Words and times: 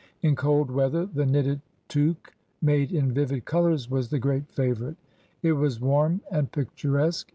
In 0.23 0.35
cold 0.35 0.71
weather 0.71 1.05
the 1.05 1.27
knitted 1.27 1.61
tuque 1.87 2.33
made 2.59 2.91
in 2.91 3.13
vivid 3.13 3.45
colors 3.45 3.87
was 3.87 4.09
the 4.09 4.17
great 4.17 4.49
favorite. 4.51 4.97
It 5.43 5.51
was 5.53 5.79
warm 5.79 6.21
and 6.31 6.51
picturesque. 6.51 7.29